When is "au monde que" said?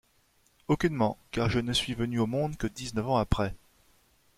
2.17-2.65